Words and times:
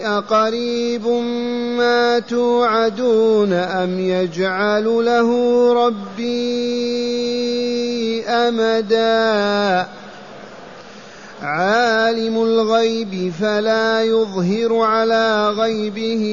أقريب 0.06 1.08
ما 1.78 2.20
توعدون 2.20 3.54
أم 3.54 4.00
يجعل 4.00 4.86
له 4.86 5.30
ربي 5.88 6.32
أمدا 8.28 9.88
عالم 11.42 12.44
الغيب 12.44 13.34
فلا 13.40 14.04
يظهر 14.04 14.78
على 14.78 15.50
غيبه 15.50 16.24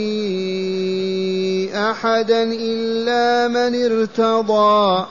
أحدا 1.74 2.42
إلا 2.42 3.48
من 3.48 3.84
ارتضى 3.84 5.06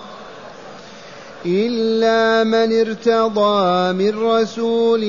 إلا 1.45 2.43
من 2.43 2.79
ارتضى 2.79 3.93
من 3.93 4.19
رسول 4.19 5.01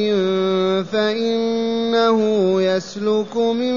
فإنه 0.84 2.20
يسلك 2.62 3.36
من 3.36 3.74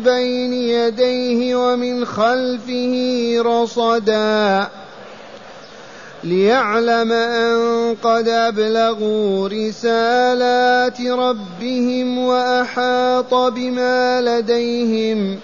بين 0.00 0.52
يديه 0.52 1.56
ومن 1.56 2.04
خلفه 2.04 2.94
رصدا. 3.40 4.68
ليعلم 6.24 7.12
أن 7.12 7.56
قد 8.02 8.28
أبلغوا 8.28 9.48
رسالات 9.48 11.00
ربهم 11.00 12.18
وأحاط 12.18 13.34
بما 13.34 14.20
لديهم 14.20 15.38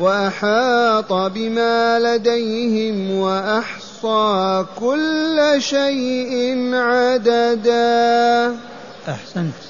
وأحاط 0.00 1.12
بما 1.12 1.98
لديهم 1.98 3.10
وأحصى 3.10 4.64
كل 4.80 5.56
شيء 5.58 6.74
عددا. 6.74 8.56
أحسنت. 9.08 9.60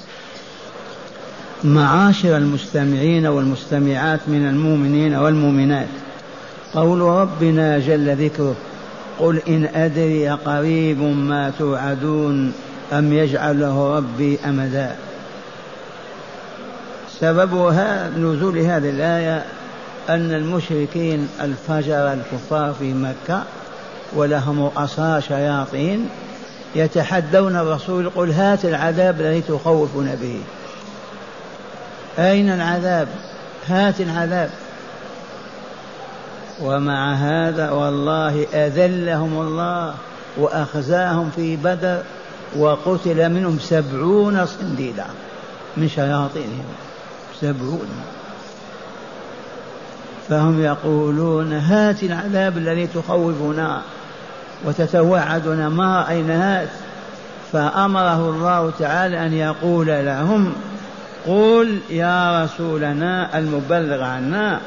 معاشر 1.63 2.37
المستمعين 2.37 3.27
والمستمعات 3.27 4.19
من 4.27 4.47
المؤمنين 4.49 5.15
والمؤمنات 5.15 5.87
قول 6.73 6.99
ربنا 6.99 7.79
جل 7.79 8.15
ذكره 8.15 8.55
قل 9.21 9.41
إن 9.47 9.69
أدري 9.75 10.29
قريب 10.29 11.01
ما 11.01 11.51
توعدون 11.59 12.53
أم 12.93 13.13
يجعل 13.13 13.59
له 13.59 13.95
ربي 13.97 14.39
أمدا. 14.45 14.95
سبب 17.19 17.73
نزول 18.17 18.57
هذه 18.57 18.89
الآية 18.89 19.43
أن 20.09 20.33
المشركين 20.33 21.29
الفجر 21.41 22.13
الكفار 22.13 22.73
في 22.79 22.93
مكة 22.93 23.43
ولهم 24.13 24.63
رؤساء 24.63 25.19
شياطين 25.19 26.09
يتحدون 26.75 27.55
الرسول 27.55 28.09
قل 28.09 28.31
هات 28.31 28.65
العذاب 28.65 29.21
الذي 29.21 29.41
تخوفون 29.41 30.15
به. 30.21 30.39
أين 32.23 32.49
العذاب؟ 32.49 33.07
هات 33.67 34.01
العذاب. 34.01 34.49
ومع 36.61 37.13
هذا 37.13 37.71
والله 37.71 38.47
أذلهم 38.53 39.41
الله 39.41 39.93
وأخزاهم 40.37 41.31
في 41.35 41.55
بدر 41.55 42.01
وقتل 42.57 43.29
منهم 43.29 43.59
سبعون 43.59 44.45
صنديدا 44.45 45.05
من 45.77 45.87
شياطينهم. 45.87 46.65
سبعون. 47.41 47.87
فهم 50.29 50.63
يقولون 50.63 51.53
هات 51.53 52.03
العذاب 52.03 52.57
الذي 52.57 52.87
تخوفنا 52.87 53.81
وتتوعدنا 54.65 55.69
ما 55.69 56.01
رأينا 56.01 56.61
هات 56.61 56.69
فأمره 57.53 58.29
الله 58.29 58.71
تعالى 58.79 59.25
أن 59.25 59.33
يقول 59.33 59.87
لهم 59.87 60.53
قل 61.27 61.79
يا 61.89 62.43
رسولنا 62.43 63.37
المبلغ 63.37 64.03
عنا 64.03 64.59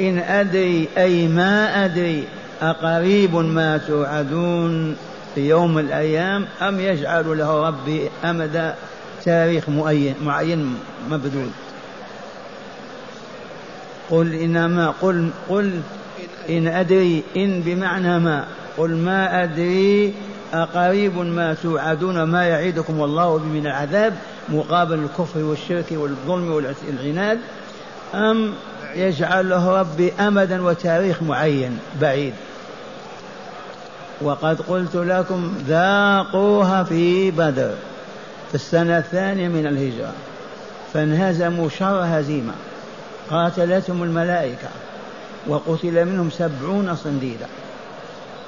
إن 0.00 0.18
أدري 0.18 0.88
أي 0.98 1.26
ما 1.26 1.84
أدري 1.84 2.24
أقريب 2.62 3.34
ما 3.34 3.78
توعدون 3.78 4.96
في 5.34 5.48
يوم 5.48 5.78
الأيام 5.78 6.46
أم 6.62 6.80
يجعل 6.80 7.38
له 7.38 7.68
ربي 7.68 8.08
أمدا؟ 8.24 8.74
تاريخ 9.24 9.68
معين 9.68 10.14
معين 10.24 10.74
مبذول. 11.10 11.48
قل 14.10 14.34
إنما 14.34 14.94
قل 15.02 15.30
قل 15.48 15.80
إن 16.50 16.66
أدري 16.66 17.22
إن 17.36 17.60
بمعنى 17.60 18.18
ما. 18.18 18.44
قل 18.78 18.90
ما 18.90 19.42
أدري 19.42 20.14
أقريب 20.52 21.18
ما 21.18 21.54
توعدون 21.54 22.22
ما 22.22 22.44
يعيدكم 22.44 23.02
الله 23.02 23.38
من 23.38 23.66
العذاب 23.66 24.14
مقابل 24.48 24.98
الكفر 24.98 25.42
والشرك 25.42 25.86
والظلم 25.92 26.52
والعناد. 26.52 27.38
أم 28.14 28.54
يجعل 28.94 29.50
له 29.50 29.80
ربي 29.80 30.12
أمدا 30.20 30.62
وتاريخ 30.62 31.22
معين 31.22 31.78
بعيد. 32.00 32.34
وقد 34.20 34.60
قلت 34.60 34.96
لكم 34.96 35.54
ذاقوها 35.68 36.82
في 36.84 37.30
بدر 37.30 37.70
في 38.48 38.54
السنة 38.54 38.98
الثانية 38.98 39.48
من 39.48 39.66
الهجرة 39.66 40.12
فانهزموا 40.94 41.68
شر 41.68 42.00
هزيمة 42.04 42.52
قاتلتهم 43.30 44.02
الملائكة 44.02 44.68
وقتل 45.46 46.04
منهم 46.04 46.30
سبعون 46.30 46.96
صنديدا. 46.96 47.46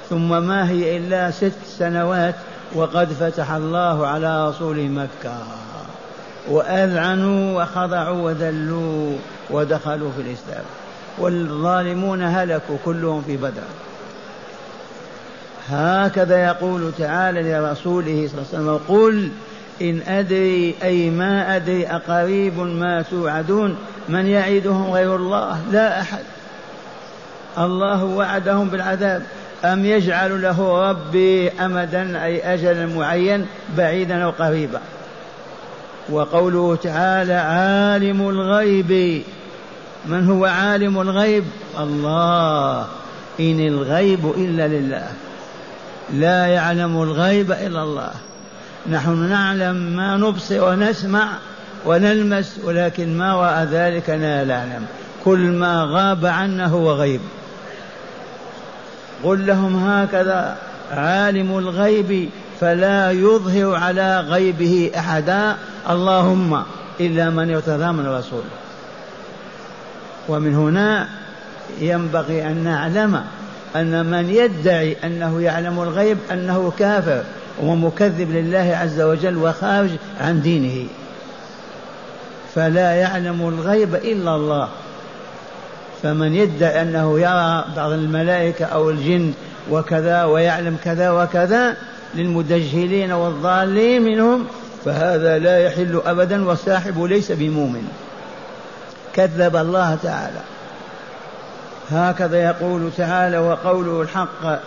ثم 0.09 0.43
ما 0.43 0.69
هي 0.69 0.97
إلا 0.97 1.31
ست 1.31 1.51
سنوات 1.77 2.35
وقد 2.75 3.13
فتح 3.13 3.51
الله 3.51 4.07
على 4.07 4.49
رسوله 4.49 4.81
مكة. 4.81 5.37
وأذعنوا 6.49 7.63
وخضعوا 7.63 8.21
وذلوا 8.21 9.17
ودخلوا 9.51 10.11
في 10.11 10.21
الإسلام. 10.21 10.63
والظالمون 11.17 12.21
هلكوا 12.21 12.77
كلهم 12.85 13.21
في 13.21 13.37
بدر. 13.37 13.61
هكذا 15.69 16.45
يقول 16.45 16.91
تعالى 16.99 17.41
لرسوله 17.41 18.29
صلى 18.31 18.41
الله 18.41 18.47
عليه 18.53 18.79
وسلم 18.79 18.79
قل 18.87 19.29
إن 19.81 20.01
أدري 20.07 20.75
أي 20.83 21.09
ما 21.09 21.55
أدري 21.55 21.87
أقريب 21.87 22.59
ما 22.59 23.01
توعدون 23.01 23.75
من 24.09 24.27
يعيدهم 24.27 24.91
غير 24.91 25.15
الله؟ 25.15 25.61
لا 25.71 26.01
أحد. 26.01 26.23
الله 27.57 28.03
وعدهم 28.03 28.69
بالعذاب. 28.69 29.23
أم 29.65 29.85
يجعل 29.85 30.41
له 30.41 30.89
ربي 30.89 31.49
أمدا 31.49 32.23
أي 32.23 32.53
أجلا 32.53 32.85
معين 32.85 33.45
بعيدا 33.77 34.23
أو 34.23 34.29
قريبا؟ 34.29 34.79
وقوله 36.09 36.75
تعالى 36.75 37.33
عالم 37.33 38.29
الغيب. 38.29 39.23
من 40.05 40.29
هو 40.29 40.45
عالم 40.45 41.01
الغيب؟ 41.01 41.43
الله. 41.79 42.87
إن 43.39 43.59
الغيب 43.67 44.25
إلا 44.37 44.67
لله. 44.67 45.07
لا 46.13 46.45
يعلم 46.45 47.01
الغيب 47.01 47.51
إلا 47.51 47.83
الله. 47.83 48.11
نحن 48.89 49.29
نعلم 49.29 49.75
ما 49.75 50.17
نبصر 50.17 50.69
ونسمع 50.69 51.27
ونلمس 51.85 52.59
ولكن 52.63 53.17
ما 53.17 53.33
وراء 53.33 53.67
ذلك 53.71 54.09
لا 54.09 54.43
نعلم. 54.45 54.85
كل 55.25 55.39
ما 55.39 55.83
غاب 55.91 56.25
عنا 56.25 56.67
هو 56.67 56.91
غيب. 56.91 57.21
قل 59.23 59.47
لهم 59.47 59.89
هكذا 59.89 60.57
عالم 60.91 61.57
الغيب 61.57 62.29
فلا 62.61 63.11
يظهر 63.11 63.75
على 63.75 64.19
غيبه 64.19 64.91
أحدا. 64.97 65.55
اللهم 65.89 66.63
إلا 66.99 67.29
من 67.29 67.53
ارتضى 67.53 67.91
من 67.91 68.07
رسول 68.07 68.43
ومن 70.29 70.55
هنا 70.55 71.07
ينبغي 71.79 72.47
أن 72.47 72.63
نعلم 72.63 73.23
أن 73.75 74.05
من 74.05 74.29
يدعي 74.29 74.97
أنه 75.03 75.41
يعلم 75.41 75.81
الغيب 75.81 76.17
أنه 76.31 76.73
كافر 76.79 77.23
ومكذب 77.63 78.31
لله 78.31 78.77
عز 78.81 79.01
وجل 79.01 79.37
وخارج 79.37 79.89
عن 80.21 80.41
دينه. 80.41 80.87
فلا 82.55 82.95
يعلم 82.95 83.47
الغيب 83.47 83.95
إلا 83.95 84.35
الله. 84.35 84.69
فمن 86.03 86.35
يدعي 86.35 86.81
أنه 86.81 87.19
يرى 87.19 87.65
بعض 87.75 87.91
الملائكة 87.91 88.65
أو 88.65 88.89
الجن 88.89 89.33
وكذا 89.71 90.23
ويعلم 90.23 90.77
كذا 90.83 91.11
وكذا 91.11 91.77
للمدجلين 92.15 93.11
والضالين 93.11 94.01
منهم 94.01 94.45
فهذا 94.85 95.37
لا 95.37 95.59
يحل 95.59 96.01
ابدا 96.05 96.47
والصاحب 96.47 97.03
ليس 97.03 97.31
بمؤمن. 97.31 97.87
كذب 99.15 99.55
الله 99.55 99.97
تعالى. 100.03 100.39
هكذا 101.91 102.43
يقول 102.43 102.89
تعالى 102.97 103.37
وقوله 103.37 104.01
الحق 104.01 104.59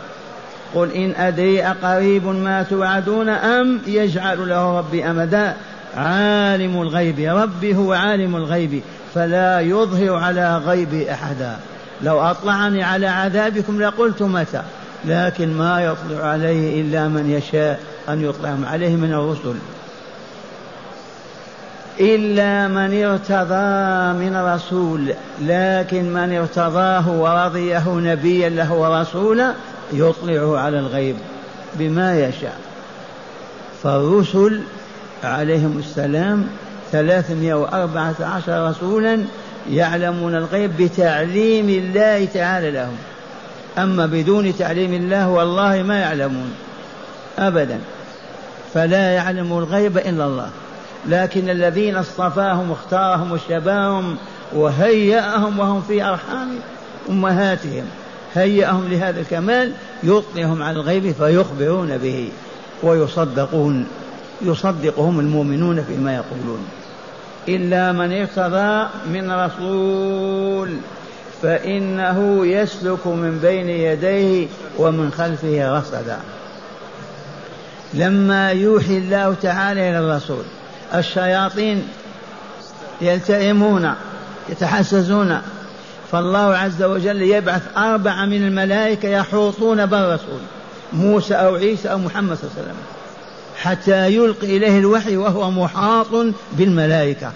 قل 0.75 0.93
إن 0.93 1.15
أدري 1.17 1.67
أقريب 1.67 2.27
ما 2.27 2.63
توعدون 2.63 3.29
أم 3.29 3.81
يجعل 3.87 4.49
له 4.49 4.79
ربي 4.79 5.11
أمدا. 5.11 5.55
عالم 5.97 6.83
الغيب 6.83 7.19
ربي 7.19 7.77
هو 7.77 7.93
عالم 7.93 8.37
الغيب 8.37 8.83
فلا 9.15 9.61
يظهر 9.61 10.17
على 10.17 10.59
غيب 10.59 10.95
أحدا. 10.95 11.57
لو 12.03 12.21
أطلعني 12.21 12.83
على 12.83 13.07
عذابكم 13.07 13.83
لقلت 13.83 14.23
متى؟ 14.23 14.63
لكن 15.05 15.57
ما 15.57 15.81
يطلع 15.83 16.27
عليه 16.27 16.83
إلا 16.83 17.09
من 17.09 17.31
يشاء 17.31 17.81
أن 18.09 18.25
يطلعهم 18.25 18.65
عليه 18.65 18.97
من 18.97 19.13
الرسل. 19.13 19.55
إلا 22.01 22.69
من 22.69 23.05
ارتضى 23.05 24.25
من 24.25 24.37
رسول 24.37 25.15
لكن 25.43 26.13
من 26.13 26.33
ارتضاه 26.33 27.11
ورضيه 27.21 27.89
نبيا 27.89 28.49
له 28.49 28.73
ورسولا 28.73 29.55
يطلعه 29.93 30.59
على 30.59 30.79
الغيب 30.79 31.17
بما 31.75 32.21
يشاء. 32.21 32.59
فالرسل 33.83 34.61
عليهم 35.25 35.79
السلام 35.79 36.47
ثلاثمائة 36.93 37.55
وأربعة 37.55 38.15
عشر 38.21 38.69
رسولا 38.69 39.25
يعلمون 39.71 40.35
الغيب 40.35 40.77
بتعليم 40.77 41.69
الله 41.69 42.25
تعالى 42.25 42.71
لهم. 42.71 42.97
أما 43.79 44.07
بدون 44.07 44.57
تعليم 44.57 44.95
الله 44.95 45.29
والله 45.29 45.83
ما 45.83 46.01
يعلمون 46.01 46.55
أبدا. 47.39 47.79
فلا 48.75 49.11
يعلم 49.13 49.59
الغيب 49.59 49.99
إلا 49.99 50.25
الله. 50.27 50.51
لكن 51.09 51.51
الذين 51.51 51.97
اصطفاهم 51.97 52.71
واختارهم 52.71 53.33
وشباهم 53.33 54.17
وهيأهم 54.53 55.59
وهم 55.59 55.83
في 55.83 56.05
أرحام 56.05 56.49
أمهاتهم 57.09 57.85
هيأهم 58.35 58.89
لهذا 58.89 59.21
الكمال 59.21 59.73
يطلعهم 60.03 60.63
على 60.63 60.77
الغيب 60.77 61.13
فيخبرون 61.13 61.99
به 61.99 62.29
ويصدقون 62.83 63.87
يصدقهم 64.43 65.21
المؤمنون 65.21 65.85
فيما 65.85 66.15
يقولون. 66.15 66.67
إلا 67.49 67.93
من 67.93 68.13
ارتضى 68.13 68.89
من 69.07 69.31
رسول 69.33 70.77
فإنه 71.43 72.47
يسلك 72.47 73.07
من 73.07 73.39
بين 73.43 73.69
يديه 73.69 74.47
ومن 74.79 75.13
خلفه 75.13 75.79
رصدا. 75.79 76.19
لما 77.95 78.51
يوحي 78.51 78.99
الله 78.99 79.35
تعالى 79.43 79.91
إلى 79.91 79.99
الرسول 79.99 80.45
الشياطين 80.95 81.89
يلتئمون 83.01 83.95
يتحسسون. 84.49 85.41
فالله 86.13 86.57
عز 86.57 86.83
وجل 86.83 87.23
يبعث 87.23 87.63
أربعة 87.77 88.25
من 88.25 88.47
الملائكة 88.47 89.09
يحوطون 89.09 89.87
بالرسول 89.87 90.41
موسى 90.93 91.35
أو 91.35 91.55
عيسى 91.55 91.91
أو 91.91 91.99
محمد 91.99 92.37
صلى 92.37 92.51
الله 92.51 92.57
عليه 92.57 92.63
وسلم 92.63 92.77
حتى 93.57 94.15
يلقي 94.15 94.57
إليه 94.57 94.79
الوحي 94.79 95.17
وهو 95.17 95.51
محاط 95.51 96.07
بالملائكة 96.53 97.33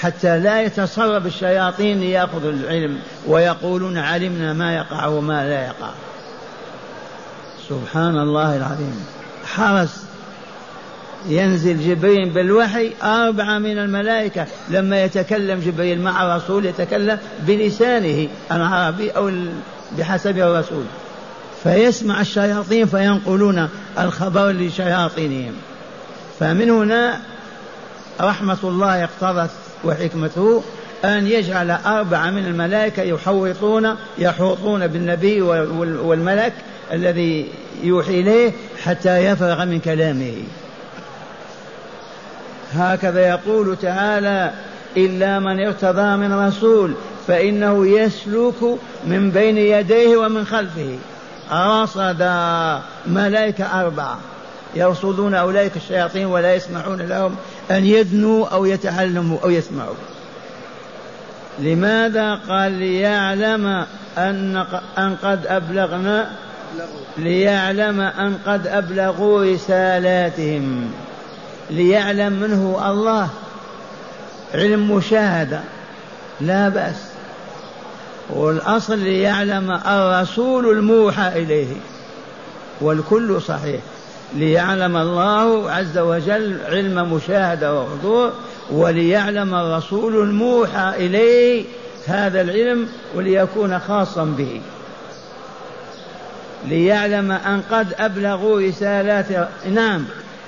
حتى 0.00 0.38
لا 0.38 0.62
يتسرب 0.62 1.26
الشياطين 1.26 2.00
ليأخذوا 2.00 2.52
العلم 2.52 2.98
ويقولون 3.26 3.98
علمنا 3.98 4.52
ما 4.52 4.74
يقع 4.74 5.06
وما 5.06 5.48
لا 5.48 5.64
يقع. 5.64 5.90
سبحان 7.68 8.18
الله 8.18 8.56
العظيم. 8.56 9.06
حرس 9.46 10.04
ينزل 11.28 11.88
جبريل 11.88 12.30
بالوحي 12.30 12.90
أربعة 13.02 13.58
من 13.58 13.78
الملائكة. 13.78 14.46
لما 14.70 15.04
يتكلم 15.04 15.60
جبريل 15.60 16.00
مع 16.00 16.26
الرسول 16.26 16.66
يتكلم 16.66 17.18
بلسانه 17.46 18.28
العربي 18.52 19.10
أو 19.10 19.30
بحسب 19.98 20.38
الرسول. 20.38 20.84
فيسمع 21.62 22.20
الشياطين 22.20 22.86
فينقلون 22.86 23.68
الخبر 23.98 24.50
لشياطينهم. 24.50 25.52
فمن 26.40 26.70
هنا 26.70 27.20
رحمة 28.20 28.58
الله 28.64 29.04
اقتضت 29.04 29.50
وحكمته 29.84 30.62
أن 31.04 31.26
يجعل 31.26 31.70
أربعة 31.70 32.30
من 32.30 32.46
الملائكة 32.46 33.02
يحوطون 33.02 33.96
يحوطون 34.18 34.86
بالنبي 34.86 35.42
والملك 35.42 36.52
الذي 36.92 37.48
يوحي 37.82 38.20
إليه 38.20 38.52
حتى 38.84 39.24
يفرغ 39.24 39.64
من 39.64 39.80
كلامه. 39.80 40.34
هكذا 42.74 43.28
يقول 43.28 43.76
تعالى 43.76 44.50
إلا 44.96 45.38
من 45.38 45.60
ارتضى 45.66 46.16
من 46.16 46.32
رسول 46.32 46.94
فإنه 47.26 47.86
يسلك 47.86 48.78
من 49.06 49.30
بين 49.30 49.58
يديه 49.58 50.16
ومن 50.16 50.46
خلفه. 50.46 50.98
رصد 51.52 52.22
ملائكة 53.06 53.80
أربعة 53.80 54.18
يرصدون 54.74 55.34
أولئك 55.34 55.76
الشياطين 55.76 56.26
ولا 56.26 56.54
يسمحون 56.54 57.02
لهم 57.02 57.36
أن 57.70 57.84
يدنوا 57.84 58.46
أو 58.46 58.64
يتعلموا 58.64 59.38
أو 59.44 59.50
يسمعوا. 59.50 59.94
لماذا 61.58 62.34
قال 62.34 62.72
ليعلم 62.72 63.84
أن 64.18 64.64
أن 64.98 65.16
قد 65.22 65.46
أبلغنا؟ 65.46 66.30
ليعلم 67.18 68.00
أن 68.00 68.38
قد 68.46 68.66
أبلغوا 68.66 69.44
رسالاتهم. 69.44 70.92
ليعلم 71.70 72.32
منه 72.32 72.90
الله. 72.90 73.28
علم 74.54 74.90
مشاهدة 74.90 75.60
لا 76.40 76.68
بأس. 76.68 76.96
والأصل 78.30 78.98
ليعلم 78.98 79.70
الرسول 79.86 80.78
الموحى 80.78 81.28
إليه. 81.28 81.76
والكل 82.80 83.42
صحيح. 83.42 83.80
ليعلم 84.34 84.96
الله 84.96 85.70
عز 85.70 85.98
وجل 85.98 86.58
علم 86.68 87.12
مشاهدة 87.12 87.80
وحضور 87.80 88.32
وليعلم 88.70 89.54
الرسول 89.54 90.22
الموحى 90.22 90.92
إليه 90.96 91.64
هذا 92.06 92.40
العلم 92.40 92.88
وليكون 93.14 93.78
خاصا 93.78 94.24
به. 94.24 94.60
ليعلم 96.68 97.32
أن 97.32 97.62
قد 97.70 97.94
أبلغوا 97.98 98.60
رسالات 98.60 99.26
نعم. 99.70 100.04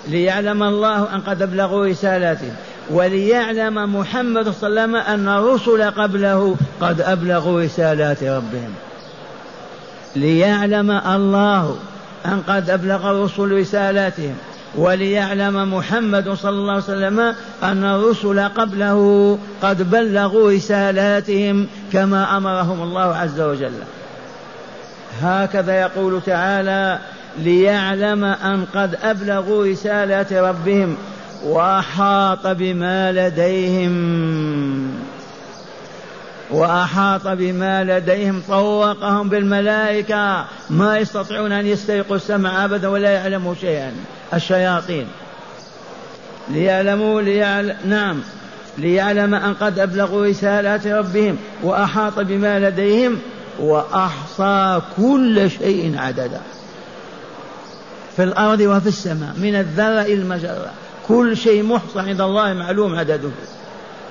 ليعلم 0.09 0.63
الله 0.63 1.15
أن 1.15 1.21
قد 1.21 1.43
أبلغوا 1.43 1.87
رسالاته 1.87 2.51
وليعلم 2.91 3.97
محمد 3.97 4.49
صلى 4.49 4.69
الله 4.69 4.81
عليه 4.81 4.93
وسلم 4.93 4.97
أن 4.97 5.29
الرسل 5.29 5.91
قبله 5.91 6.57
قد 6.81 7.01
أبلغوا 7.01 7.63
رسالات 7.63 8.23
ربهم. 8.23 8.75
ليعلم 10.17 10.91
الله 10.91 11.77
أن 12.27 12.43
قد 12.49 12.71
أبلغ 12.71 13.11
الرسل 13.11 13.53
رسالاتهم 13.61 14.35
وليعلم 14.77 15.75
محمد 15.75 16.35
صلى 16.35 16.51
الله 16.51 16.73
عليه 16.73 16.83
وسلم 16.83 17.35
أن 17.63 17.85
الرسل 17.85 18.41
قبله 18.41 19.39
قد 19.63 19.91
بلغوا 19.91 20.53
رسالاتهم 20.53 21.67
كما 21.93 22.37
أمرهم 22.37 22.83
الله 22.83 23.17
عز 23.17 23.41
وجل. 23.41 23.73
هكذا 25.23 25.81
يقول 25.81 26.21
تعالى 26.27 26.99
ليعلم 27.39 28.25
أن 28.25 28.65
قد 28.75 28.99
أبلغوا 29.03 29.67
رسالات 29.67 30.33
ربهم 30.33 30.97
وأحاط 31.45 32.47
بما 32.47 33.13
لديهم. 33.13 33.95
وأحاط 36.51 37.27
بما 37.27 37.85
لديهم. 37.85 38.43
طوقهم 38.49 39.29
بالملائكة. 39.29 40.45
ما 40.71 40.99
يستطيعون 40.99 41.53
أن 41.53 41.67
يستيقوا 41.67 42.17
السمع 42.17 42.65
أبدا 42.65 42.89
ولا 42.89 43.11
يعلموا 43.11 43.55
شيئا. 43.61 43.93
الشياطين. 44.35 45.07
ليعلموا 46.49 47.23
ليعلم 47.23 47.77
نعم. 47.85 48.21
ليعلم 48.79 49.35
أن 49.35 49.55
قد 49.55 49.79
أبلغوا 49.79 50.27
رسالات 50.27 50.87
ربهم 50.87 51.37
وأحاط 51.63 52.19
بما 52.19 52.59
لديهم 52.59 53.19
وأحصى 53.59 54.81
كل 54.97 55.51
شيء 55.51 55.95
عددا. 55.99 56.41
في 58.17 58.23
الأرض 58.23 58.61
وفي 58.61 58.87
السماء. 58.87 59.35
من 59.37 59.55
الذرة 59.55 60.03
إلى 60.03 60.15
المجرة. 60.15 60.71
كل 61.09 61.37
شيء 61.37 61.63
محصى 61.63 62.01
عند 62.01 62.21
الله 62.21 62.53
معلوم 62.53 62.95
عدده 62.95 63.31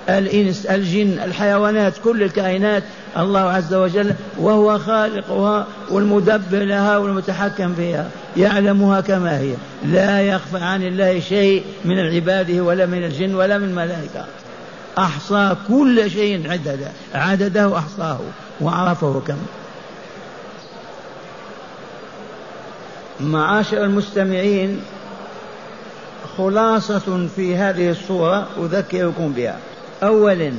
الإنس 0.10 0.66
الجن 0.66 1.20
الحيوانات 1.24 1.94
كل 2.04 2.24
الكائنات. 2.24 2.84
الله 3.18 3.40
عز 3.40 3.74
وجل 3.74 4.14
وهو 4.38 4.80
خالقها 4.80 5.68
والمدبر 5.92 6.64
لها 6.64 6.98
والمتحكم 6.98 7.76
فيها. 7.76 8.10
يعلمها 8.38 9.02
كما 9.02 9.40
هي. 9.40 9.54
لا 9.86 10.22
يخفى 10.22 10.58
عن 10.58 10.84
الله 10.84 11.20
شيء 11.20 11.64
من 11.86 12.00
عباده 12.00 12.62
ولا 12.62 12.86
من 12.86 13.04
الجن 13.04 13.36
ولا 13.36 13.58
من 13.58 13.70
الملائكة. 13.70 14.26
أحصى 14.98 15.56
كل 15.68 16.12
شيء 16.12 16.52
عددا 16.52 16.92
عدده 17.14 17.78
أحصاه 17.78 18.20
وعرفه 18.62 19.22
كم. 19.28 19.38
معاشر 23.20 23.84
المستمعين 23.84 24.82
خلاصة 26.38 27.28
في 27.36 27.56
هذه 27.56 27.90
الصورة 27.90 28.48
أذكركم 28.58 29.34
بها. 29.34 29.58
أولا 30.04 30.54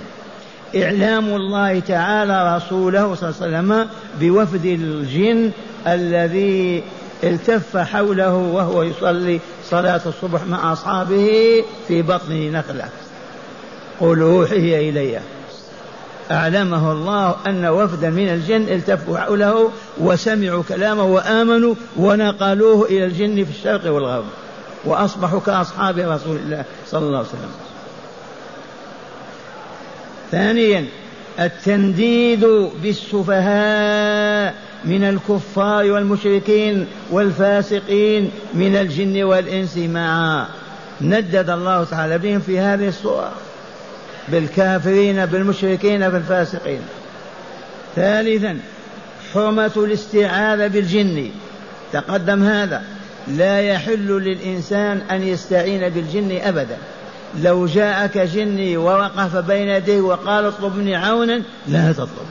إعلام 0.77 1.25
الله 1.25 1.81
تعالى 1.81 2.57
رسوله 2.57 3.15
صلى 3.15 3.29
الله 3.29 3.41
عليه 3.43 3.59
وسلم 3.59 3.89
بوفد 4.21 4.65
الجن 4.65 5.51
الذي 5.87 6.83
التف 7.25 7.77
حوله 7.77 8.35
وهو 8.35 8.83
يصلي 8.83 9.41
صلاة 9.71 10.01
الصبح 10.07 10.41
مع 10.49 10.73
أصحابه 10.73 11.65
في 11.89 12.03
بطن 12.03 12.53
نخلة. 12.53 12.89
قل 14.01 14.21
أوحي 14.21 14.89
إلي. 14.89 15.21
أعلمه 16.31 16.93
الله 16.93 17.37
أن 17.47 17.67
وفدا 17.67 18.11
من 18.11 18.29
الجن 18.29 18.63
التفوا 18.63 19.19
حوله 19.19 19.71
وسمعوا 19.99 20.63
كلامه 20.69 21.05
وآمنوا 21.05 21.75
ونقلوه 21.97 22.87
إلى 22.87 23.05
الجن 23.05 23.45
في 23.45 23.51
الشرق 23.51 23.93
والغرب 23.93 24.25
وأصبحوا 24.85 25.41
كأصحاب 25.41 25.99
رسول 25.99 26.37
الله 26.37 26.65
صلى 26.87 27.07
الله 27.07 27.19
عليه 27.19 27.29
وسلم. 27.29 27.51
ثانيا 30.31 30.85
التنديد 31.41 32.47
بالسفهاء 32.83 34.55
من 34.85 35.05
الكفار 35.05 35.91
والمشركين 35.91 36.87
والفاسقين 37.11 38.31
من 38.55 38.77
الجن 38.77 39.23
والإنس 39.23 39.77
معا. 39.77 40.47
ندد 41.01 41.51
الله 41.51 41.85
تعالى 41.85 42.19
بهم 42.19 42.41
في 42.41 42.59
هذه 42.59 42.89
الصورة 42.89 43.33
بالكافرين 44.29 45.27
بالمشركين 45.27 46.09
بالفاسقين. 46.09 46.81
ثالثا 47.97 48.59
حرمة 49.35 49.73
الاستعاذة 49.77 50.67
بالجن. 50.67 51.31
تقدم 51.93 52.43
هذا. 52.43 52.83
لا 53.29 53.61
يحل 53.61 54.09
للإنسان 54.09 55.01
أن 55.11 55.23
يستعين 55.23 55.89
بالجن 55.89 56.41
أبدا. 56.43 56.77
لو 57.43 57.67
جاءك 57.67 58.19
جني 58.19 58.77
ووقف 58.77 59.37
بين 59.37 59.69
يديه 59.69 60.01
وقال 60.01 60.45
اطلبني 60.45 60.97
عونا 60.97 61.43
لا 61.69 61.93
تطلب. 61.93 62.27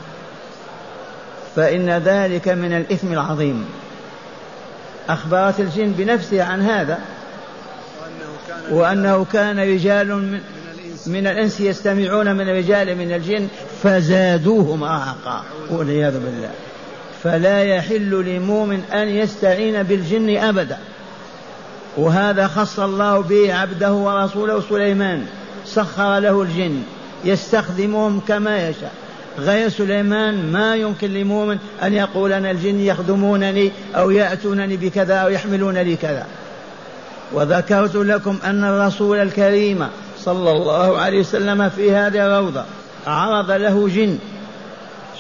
فإن 1.55 1.89
ذلك 1.89 2.47
من 2.47 2.73
الإثم 2.73 3.13
العظيم. 3.13 3.65
أخبرت 5.09 5.59
الجن 5.59 5.91
بنفسها 5.91 6.43
عن 6.43 6.61
هذا. 6.61 6.99
وأنه 8.69 9.25
كان 9.33 9.59
رجال 9.59 10.07
من 10.07 10.39
من 11.07 11.27
الإنس 11.27 11.59
يستمعون 11.59 12.35
من 12.35 12.49
الرجال 12.49 12.97
من 12.97 13.11
الجن 13.11 13.47
فزادوهم 13.83 14.83
رهقا 14.83 15.43
والعياذ 15.69 16.13
بالله. 16.13 16.51
فلا 17.23 17.63
يحل 17.63 18.35
لمؤمن 18.35 18.81
أن 18.93 19.07
يستعين 19.07 19.83
بالجن 19.83 20.37
أبدا. 20.37 20.77
وهذا 21.97 22.47
خص 22.47 22.79
الله 22.79 23.19
به 23.19 23.53
عبده 23.53 23.93
ورسوله 23.93 24.63
سليمان. 24.69 25.25
سخر 25.65 26.19
له 26.19 26.41
الجن. 26.41 26.83
يستخدمهم 27.25 28.19
كما 28.27 28.69
يشاء. 28.69 28.91
غير 29.39 29.69
سليمان 29.69 30.51
ما 30.51 30.75
يمكن 30.75 31.13
لمؤمن 31.13 31.57
أن 31.83 31.93
يقول 31.93 32.33
أنا 32.33 32.51
الجن 32.51 32.79
يخدمونني 32.79 33.71
أو 33.95 34.11
يأتونني 34.11 34.77
بكذا 34.77 35.15
أو 35.15 35.29
يحملون 35.29 35.77
لي 35.77 35.95
كذا. 35.95 36.25
وذكرت 37.31 37.95
لكم 37.95 38.37
أن 38.43 38.63
الرسول 38.63 39.17
الكريم 39.17 39.87
صلى 40.25 40.51
الله 40.51 40.97
عليه 40.97 41.19
وسلم 41.19 41.69
في 41.69 41.91
هذه 41.91 42.25
الروضة. 42.25 42.63
عرض 43.07 43.51
له 43.51 43.89
جن 43.89 44.17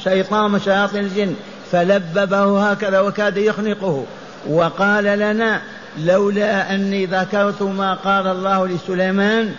شيطان 0.03 0.51
من 0.51 0.59
شياطين 0.59 0.99
الجن 0.99 1.35
فلببه 1.71 2.71
هكذا 2.71 2.99
وكاد 2.99 3.37
يخنقه. 3.37 4.05
وقال 4.49 5.03
لنا 5.03 5.61
لولا 5.97 6.75
أني 6.75 7.05
ذكرت 7.05 7.61
ما 7.61 7.93
قال 7.93 8.27
الله 8.27 8.67
لسليمان 8.67 9.55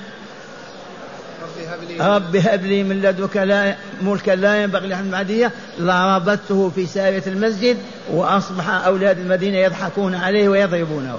رب 2.01 2.37
هب 2.37 2.65
لي 2.65 2.83
من 2.83 3.03
لدنك 3.03 3.37
لا 3.37 3.75
ملكا 4.03 4.31
لا 4.31 4.63
ينبغي 4.63 4.89
لأحد 4.89 5.11
بعدية 5.11 5.53
لربطته 5.79 6.73
في 6.75 6.87
سارية 6.87 7.23
المسجد 7.27 7.77
وأصبح 8.11 8.71
أولاد 8.71 9.19
المدينة 9.19 9.57
يضحكون 9.57 10.15
عليه 10.15 10.49
ويضربونه. 10.49 11.19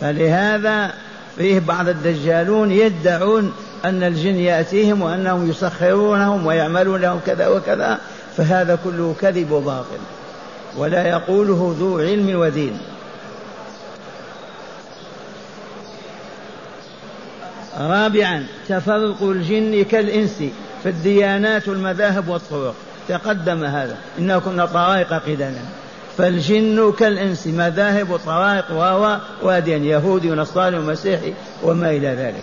فلهذا 0.00 0.92
فيه 1.40 1.58
بعض 1.58 1.88
الدجالون 1.88 2.72
يدعون 2.72 3.52
أن 3.84 4.02
الجن 4.02 4.34
يأتيهم 4.34 5.02
وأنهم 5.02 5.50
يسخرونهم 5.50 6.46
ويعملون 6.46 7.00
لهم 7.00 7.20
كذا 7.26 7.48
وكذا 7.48 7.98
فهذا 8.36 8.78
كله 8.84 9.14
كذب 9.20 9.50
وباطل 9.50 9.98
ولا 10.76 11.08
يقوله 11.08 11.76
ذو 11.78 11.98
علم 11.98 12.40
ودين. 12.40 12.78
رابعا 17.80 18.46
تفرق 18.68 19.22
الجن 19.22 19.84
كالإنس 19.84 20.38
في 20.82 20.88
الديانات 20.88 21.68
والمذاهب 21.68 22.28
والطرق. 22.28 22.74
تقدم 23.08 23.64
هذا. 23.64 23.96
إنا 24.18 24.38
كنا 24.38 24.66
طرائق 24.66 25.12
قدنا 25.12 25.62
فالجن 26.20 26.92
كالإنس 26.98 27.46
مذاهب 27.46 28.10
وطرائق 28.10 28.64
وهو 28.70 29.18
واديان 29.42 29.84
يهودي 29.84 30.30
ونصراني 30.30 30.78
ومسيحي 30.78 31.32
وما 31.62 31.90
إلى 31.90 32.08
ذلك. 32.08 32.42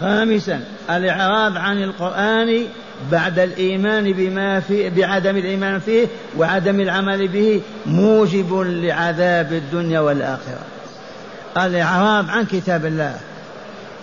خامسا 0.00 0.60
الإعراض 0.90 1.56
عن 1.56 1.82
القرآن 1.82 2.64
بعد 3.12 3.38
الإيمان 3.38 4.12
بما 4.12 4.60
فيه 4.60 4.90
بعدم 4.90 5.36
الإيمان 5.36 5.78
فيه 5.78 6.06
وعدم 6.36 6.80
العمل 6.80 7.28
به 7.28 7.60
موجب 7.86 8.60
لعذاب 8.60 9.52
الدنيا 9.52 10.00
والآخرة. 10.00 10.60
الإعراض 11.56 12.30
عن 12.30 12.44
كتاب 12.44 12.86
الله 12.86 13.16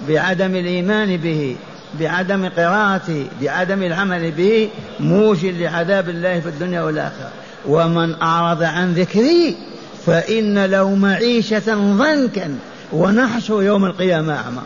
بعدم 0.10 0.55
الإيمان 0.55 1.17
به 1.17 1.55
بعدم 2.00 2.50
قراءته 2.50 3.27
بعدم 3.41 3.84
العمل 3.84 4.32
به 4.32 4.70
موجب 5.00 5.62
لعذاب 5.62 6.10
الله 6.10 6.39
في 6.39 6.50
الدنيا 6.50 6.82
والآخرة. 6.82 7.32
ومن 7.67 8.22
أعرض 8.22 8.63
عن 8.63 8.93
ذكري 8.93 9.57
فإن 10.05 10.65
له 10.65 10.95
معيشة 10.95 11.75
ضنكا 11.75 12.57
ونحشر 12.91 13.63
يوم 13.63 13.86
القيامة 13.86 14.34
أعمى. 14.34 14.62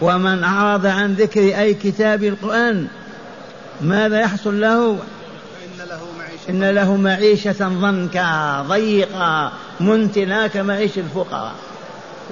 ومن 0.00 0.44
أعرض 0.44 0.86
عن 0.86 1.14
ذكر 1.14 1.40
أي 1.40 1.74
كتاب 1.74 2.24
القرآن 2.24 2.86
ماذا 3.80 4.20
يحصل 4.20 4.60
له؟ 4.60 4.98
إن 6.48 6.64
له 6.70 6.96
معيشة 6.96 7.68
ضنكا 7.68 8.62
ضيقا 8.68 9.52
منتنا 9.80 10.46
كمعيش 10.46 10.98
الفقراء 10.98 11.52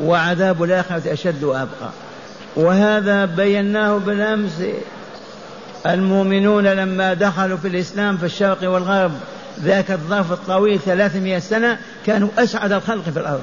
وعذاب 0.02 0.62
الآخرة 0.62 1.12
أشد 1.12 1.44
وأبقى. 1.44 1.90
وهذا 2.56 3.24
بيناه 3.24 3.98
بالأمس 3.98 4.62
المؤمنون 5.86 6.66
لما 6.66 7.14
دخلوا 7.14 7.56
في 7.56 7.68
الإسلام 7.68 8.16
في 8.16 8.26
الشرق 8.26 8.70
والغرب 8.70 9.12
ذاك 9.60 9.90
الظرف 9.90 10.32
الطويل 10.32 10.78
ثلاثمائة 10.78 11.38
سنة 11.38 11.78
كانوا 12.06 12.28
أسعد 12.38 12.72
الخلق 12.72 13.02
في 13.02 13.18
الأرض. 13.18 13.42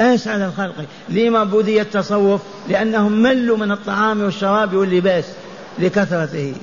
أسعد 0.00 0.40
الخلق. 0.40 0.74
لما 1.08 1.44
بدي 1.44 1.80
التصوف؟ 1.80 2.40
لأنهم 2.68 3.12
ملوا 3.12 3.56
من 3.56 3.72
الطعام 3.72 4.22
والشراب 4.22 4.74
واللباس 4.74 5.24
لكثرته. 5.78 6.54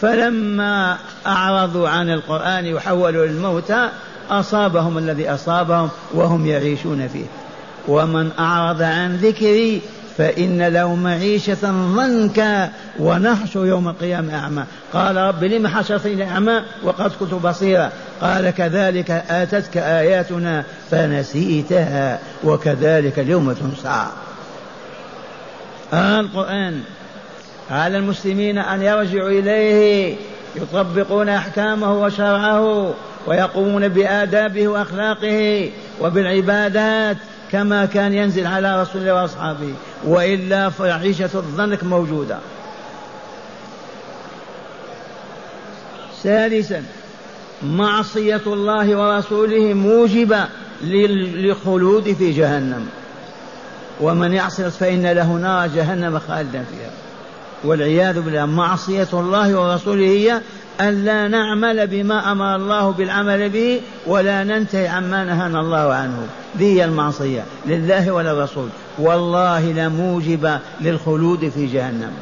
فلما 0.00 0.96
أعرضوا 1.26 1.88
عن 1.88 2.10
القرآن 2.10 2.74
وحولوا 2.74 3.26
للموتى 3.26 3.88
أصابهم 4.30 4.98
الذي 4.98 5.30
أصابهم 5.30 5.88
وهم 6.14 6.46
يعيشون 6.46 7.08
فيه. 7.08 7.24
ومن 7.88 8.30
أعرض 8.38 8.82
عن 8.82 9.16
ذكري 9.16 9.80
فإن 10.18 10.62
له 10.62 10.94
معيشة 10.94 11.70
ضنكا 11.96 12.70
ونحشر 12.98 13.66
يوم 13.66 13.88
القيامة 13.88 14.34
أعمى. 14.34 14.64
قال 14.92 15.16
رب 15.16 15.44
لم 15.44 15.66
حشرتني 15.66 16.30
أعمى 16.30 16.62
وقد 16.82 17.10
كنت 17.20 17.34
بصيرا. 17.34 17.92
قال 18.20 18.50
كذلك 18.50 19.10
آتتك 19.10 19.76
آياتنا 19.76 20.64
فنسيتها 20.90 22.18
وكذلك 22.44 23.18
اليوم 23.18 23.52
تنسى. 23.52 24.06
آه 25.92 26.20
القرآن. 26.20 26.80
على 27.70 27.98
المسلمين 27.98 28.58
أن 28.58 28.82
يرجعوا 28.82 29.28
إليه 29.28 30.16
يطبقون 30.56 31.28
أحكامه 31.28 32.02
وشرعه 32.02 32.94
ويقومون 33.26 33.88
بآدابه 33.88 34.68
وأخلاقه 34.68 35.70
وبالعبادات 36.00 37.16
كما 37.52 37.84
كان 37.84 38.14
ينزل 38.14 38.46
على 38.46 38.82
رسول 38.82 39.00
الله 39.00 39.14
وأصحابه 39.14 39.74
وإلا 40.04 40.70
فعيشة 40.70 41.30
الضنك 41.34 41.84
موجودة. 41.84 42.38
ثالثا 46.22 46.84
معصية 47.62 48.40
الله 48.46 48.96
ورسوله 48.96 49.74
موجبة 49.74 50.44
للخلود 50.82 52.12
في 52.12 52.32
جهنم. 52.32 52.88
ومن 54.00 54.32
يعصي 54.32 54.70
فإن 54.70 55.06
له 55.06 55.32
نار 55.32 55.68
جهنم 55.68 56.18
خالدا 56.18 56.64
فيها. 56.70 56.90
والعياذ 57.64 58.20
بالله 58.20 58.46
معصية 58.46 59.08
الله 59.12 59.60
ورسوله 59.60 60.06
هي 60.06 60.40
أن 60.80 61.04
لا 61.04 61.28
نعمل 61.28 61.86
بما 61.86 62.32
أمر 62.32 62.56
الله 62.56 62.90
بالعمل 62.90 63.48
به 63.48 63.80
ولا 64.06 64.44
ننتهي 64.44 64.88
عما 64.88 65.24
نهانا 65.24 65.60
الله 65.60 65.94
عنه. 65.94 66.26
ذي 66.58 66.84
المعصية 66.84 67.44
لله 67.66 68.12
وللرسول. 68.12 68.68
والله 68.98 69.72
لموجب 69.72 70.58
للخلود 70.80 71.48
في 71.48 71.66
جهنم. 71.66 72.12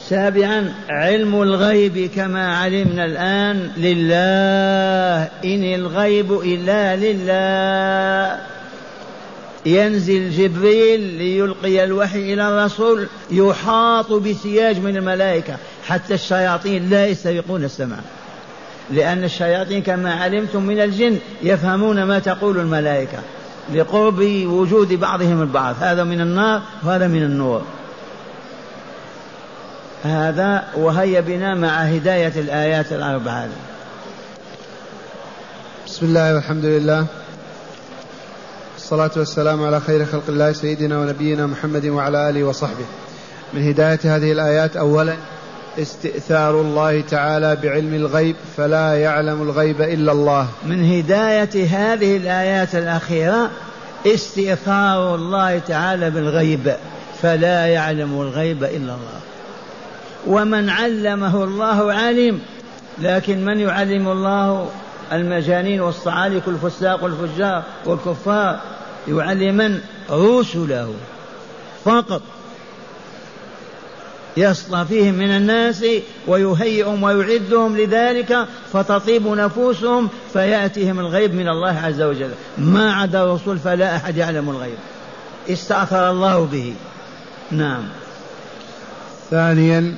سابعا 0.00 0.74
علم 0.88 1.42
الغيب 1.42 2.10
كما 2.16 2.56
علمنا 2.56 3.04
الآن 3.04 3.70
لله. 3.76 5.28
إن 5.44 5.74
الغيب 5.74 6.32
إلا 6.32 6.96
لله. 6.96 8.38
ينزل 9.66 10.30
جبريل 10.30 11.00
ليلقي 11.00 11.84
الوحي 11.84 12.34
إلى 12.34 12.48
الرسول 12.48 13.06
يحاط 13.30 14.12
بسياج 14.12 14.78
من 14.78 14.96
الملائكة. 14.96 15.56
حتى 15.88 16.14
الشياطين 16.14 16.90
لا 16.90 17.06
يسترقون 17.06 17.64
السمع 17.64 17.96
لأن 18.90 19.24
الشياطين 19.24 19.82
كما 19.82 20.14
علمتم 20.14 20.62
من 20.62 20.80
الجن 20.80 21.18
يفهمون 21.42 22.02
ما 22.02 22.18
تقول 22.18 22.58
الملائكة 22.58 23.18
لقرب 23.74 24.20
وجود 24.46 24.92
بعضهم 24.92 25.42
البعض. 25.42 25.74
هذا 25.80 26.04
من 26.04 26.20
النار 26.20 26.62
وهذا 26.84 27.06
من 27.06 27.22
النور. 27.22 27.62
هذا 30.04 30.64
وهيا 30.76 31.20
بنا 31.20 31.54
مع 31.54 31.68
هداية 31.68 32.32
الآيات 32.36 32.92
الأربعة. 32.92 33.48
بسم 35.86 36.06
الله 36.06 36.34
والحمد 36.34 36.64
لله. 36.64 37.06
الصلاة 38.76 39.10
والسلام 39.16 39.64
على 39.64 39.80
خير 39.80 40.04
خلق 40.04 40.24
الله 40.28 40.52
سيدنا 40.52 40.98
ونبينا 40.98 41.46
محمد 41.46 41.86
وعلى 41.86 42.30
آله 42.30 42.44
وصحبه. 42.44 42.84
من 43.54 43.68
هداية 43.68 44.00
هذه 44.04 44.32
الآيات 44.32 44.76
أولا 44.76 45.16
استئثار 45.78 46.60
الله 46.60 47.00
تعالى 47.00 47.56
بعلم 47.56 47.94
الغيب 47.94 48.36
فلا 48.56 48.94
يعلم 48.94 49.42
الغيب 49.42 49.82
إلا 49.82 50.12
الله. 50.12 50.48
من 50.66 50.90
هداية 50.90 51.66
هذه 51.66 52.16
الآيات 52.16 52.74
الأخيرة 52.74 53.50
استئثار 54.06 55.14
الله 55.14 55.58
تعالى 55.58 56.10
بالغيب 56.10 56.74
فلا 57.22 57.66
يعلم 57.66 58.20
الغيب 58.20 58.64
إلا 58.64 58.76
الله. 58.76 59.20
ومن 60.26 60.70
علمه 60.70 61.44
الله 61.44 61.92
علم 61.92 62.40
لكن 62.98 63.44
من 63.44 63.60
يعلم 63.60 64.08
الله؟ 64.08 64.68
المجانين 65.12 65.80
والصعالك 65.80 66.42
الفساق 66.48 67.04
والفجار 67.04 67.62
والكفار. 67.86 68.60
يعلمن 69.08 69.80
رسله 70.10 70.94
فقط. 71.84 72.22
يصطفيهم 74.38 75.14
من 75.14 75.30
الناس 75.30 75.84
ويهيئهم 76.26 77.02
ويعدهم 77.02 77.76
لذلك 77.76 78.46
فتطيب 78.72 79.26
نفوسهم 79.26 80.08
فيأتيهم 80.32 81.00
الغيب 81.00 81.34
من 81.34 81.48
الله 81.48 81.80
عز 81.80 82.02
وجل. 82.02 82.30
ما 82.58 82.92
عدا 82.92 83.22
الرسول 83.22 83.58
فلا 83.58 83.96
أحد 83.96 84.16
يعلم 84.16 84.50
الغيب. 84.50 84.78
استأثر 85.50 86.10
الله 86.10 86.44
به. 86.44 86.74
نعم. 87.50 87.82
ثانيا 89.30 89.94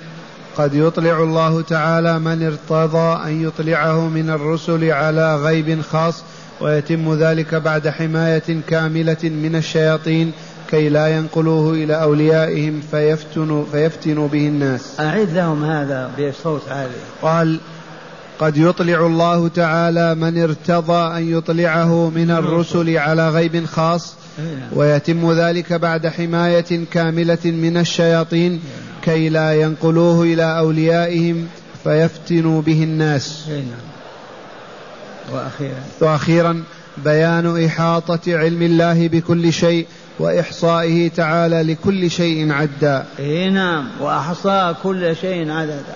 قد 0.57 0.75
يطلع 0.75 1.23
الله 1.23 1.63
تعالى 1.63 2.19
من 2.19 2.47
ارتضى 2.47 3.31
أن 3.31 3.45
يطلعه 3.45 4.09
من 4.09 4.31
الرسل 4.31 4.91
على 4.91 5.37
غيب 5.37 5.81
خاص 5.83 6.23
ويتم 6.61 7.15
ذلك 7.15 7.55
بعد 7.55 7.89
حماية 7.89 8.61
كاملة 8.69 9.17
من 9.23 9.57
الشياطين 9.57 10.33
كي 10.71 10.89
لا 10.89 11.07
ينقلوه 11.09 11.75
إلى 11.75 12.03
أوليائهم 12.03 12.81
فيفتنوا, 12.91 13.65
فيفتنوا 13.73 14.29
به 14.29 14.49
الناس. 14.49 15.01
أعد 15.01 15.31
لهم 15.31 15.65
هذا 15.65 16.11
بصوت 16.19 16.63
عالي. 16.69 16.91
قال 17.23 17.61
قد 18.39 18.57
يطلع 18.57 19.07
الله 19.07 19.49
تعالى 19.49 20.15
من 20.15 20.43
ارتضى 20.43 21.19
أن 21.19 21.39
يطلعه 21.39 22.11
من 22.11 22.31
الرسل 22.31 22.97
على 22.97 23.29
غيب 23.29 23.65
خاص 23.67 24.15
ويتم 24.73 25.33
ذلك 25.33 25.73
بعد 25.73 26.07
حماية 26.07 26.85
كاملة 26.93 27.45
من 27.45 27.77
الشياطين 27.77 28.61
كي 29.03 29.29
لا 29.29 29.61
ينقلوه 29.61 30.23
إلى 30.23 30.59
أوليائهم 30.59 31.47
فيفتنوا 31.85 32.63
به 32.63 32.83
الناس. 32.83 33.45
وأخيرا. 35.33 35.83
وأخيرا 36.01 36.63
بيان 37.05 37.65
إحاطة 37.65 38.21
علم 38.39 38.63
الله 38.63 39.09
بكل 39.09 39.53
شيء 39.53 39.87
وإحصائه 40.19 41.09
تعالى 41.09 41.63
لكل 41.63 42.11
شيء 42.11 42.53
عدا. 42.53 43.05
نعم 43.53 43.89
وأحصى 44.01 44.75
كل 44.83 45.17
شيء 45.17 45.51
عددا. 45.51 45.95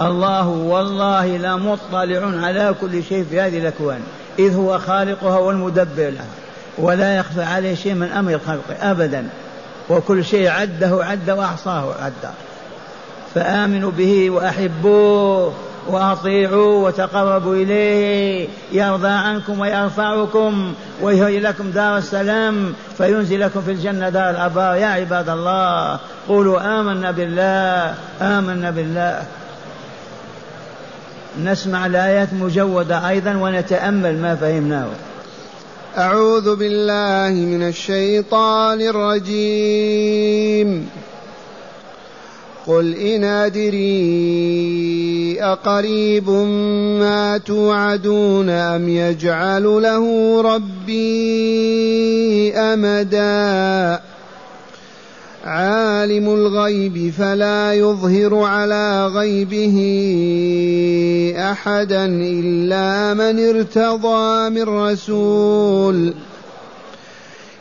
الله 0.00 0.48
والله 0.48 1.26
لا 1.36 1.56
مطلع 1.56 2.46
على 2.46 2.74
كل 2.80 3.02
شيء 3.02 3.26
في 3.30 3.40
هذه 3.40 3.58
الأكوان 3.58 4.00
إذ 4.38 4.54
هو 4.54 4.78
خالقها 4.78 5.38
والمدبر 5.38 6.10
لها 6.10 6.26
ولا 6.78 7.16
يخفى 7.16 7.42
عليه 7.42 7.74
شيء 7.74 7.94
من 7.94 8.08
أمر 8.08 8.34
الخلق 8.34 8.76
أبدا 8.80 9.28
وكل 9.88 10.24
شيء 10.24 10.48
عده 10.48 11.04
عد 11.04 11.30
وأحصاه 11.30 11.94
عد 12.02 12.30
فآمنوا 13.34 13.90
به 13.90 14.30
وأحبوه. 14.30 15.52
وأطيعوا 15.88 16.86
وتقربوا 16.86 17.54
إليه. 17.54 18.48
يرضى 18.72 19.08
عنكم 19.08 19.60
ويرفعكم 19.60 20.72
ويهيئ 21.02 21.40
لكم 21.40 21.70
دار 21.70 21.98
السلام 21.98 22.72
فينزل 22.98 23.40
لكم 23.40 23.60
في 23.62 23.70
الجنة 23.72 24.08
دار 24.08 24.30
الأبرار. 24.30 24.76
يا 24.76 24.86
عباد 24.86 25.28
الله 25.28 25.98
قولوا 26.28 26.80
آمنا 26.80 27.10
بالله 27.10 27.94
آمنا 28.20 28.70
بالله. 28.70 29.22
نسمع 31.44 31.86
الآيات 31.86 32.28
مجودة 32.32 33.08
أيضا 33.08 33.34
ونتأمل 33.34 34.22
ما 34.22 34.34
فهمناه. 34.34 34.86
أعوذ 35.98 36.56
بالله 36.56 37.34
من 37.34 37.68
الشيطان 37.68 38.80
الرجيم. 38.80 40.68
قل 42.66 42.94
إن 42.94 43.24
أدري 43.24 43.86
أقريب 45.40 46.30
ما 47.00 47.38
توعدون 47.38 48.50
أم 48.50 48.88
يجعل 48.88 49.62
له 49.62 50.40
ربي 50.42 50.96
أمدا؟ 52.54 54.00
عالم 55.44 56.28
الغيب 56.28 57.12
فلا 57.18 57.74
يظهر 57.74 58.34
على 58.34 59.06
غيبه 59.06 59.76
أحدا 61.38 62.04
إلا 62.06 63.14
من 63.14 63.48
ارتضى 63.48 64.50
من 64.50 64.62
رسول. 64.62 66.14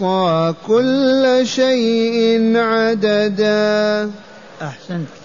وأحصى 0.00 0.54
كل 0.66 1.40
شيء 1.46 2.56
عددا. 2.56 4.10
أحسنت. 4.62 5.23